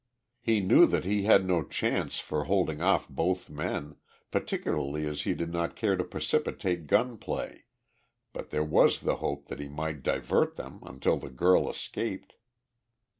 He 0.39 0.61
knew 0.61 0.87
that 0.87 1.03
he 1.03 1.25
had 1.25 1.45
no 1.45 1.61
chance 1.61 2.17
for 2.17 2.45
holding 2.45 2.81
off 2.81 3.07
both 3.07 3.51
men, 3.51 3.97
particularly 4.31 5.05
as 5.05 5.21
he 5.25 5.35
did 5.35 5.53
not 5.53 5.75
care 5.75 5.95
to 5.95 6.03
precipitate 6.03 6.87
gun 6.87 7.19
play, 7.19 7.65
but 8.33 8.49
there 8.49 8.63
was 8.65 9.01
the 9.01 9.17
hope 9.17 9.47
that 9.49 9.59
he 9.59 9.67
might 9.69 10.01
divert 10.01 10.55
them 10.55 10.79
until 10.81 11.17
the 11.17 11.29
girl 11.29 11.69
escaped. 11.69 12.33